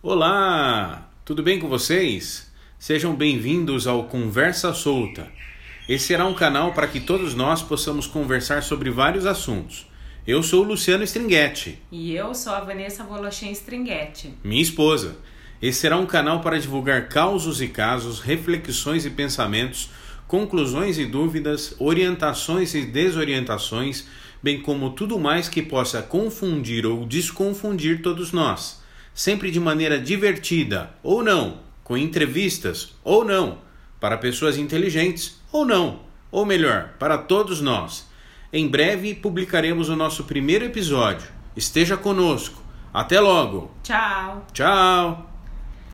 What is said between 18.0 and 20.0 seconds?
reflexões e pensamentos,